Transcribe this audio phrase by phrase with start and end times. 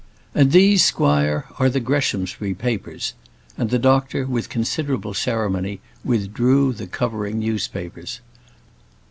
[0.33, 3.13] "And these, squire, are the Greshamsbury papers:"
[3.55, 8.19] and the doctor, with considerable ceremony, withdrew the covering newspapers.